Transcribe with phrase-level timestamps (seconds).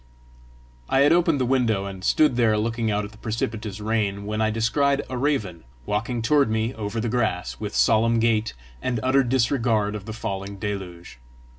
[0.89, 4.41] I had opened the window, and stood there looking out at the precipitous rain, when
[4.41, 9.21] I descried a raven walking toward me over the grass, with solemn gait, and utter
[9.23, 11.19] disregard of the falling deluge.